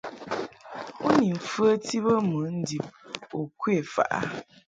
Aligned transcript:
U 1.05 1.07
ni 1.17 1.27
mfəti 1.37 1.95
bə 2.05 2.13
mɨ 2.29 2.39
ndib 2.59 2.83
u 3.39 3.41
kwe 3.59 3.75
faʼ 3.93 4.09
a? 4.17 4.19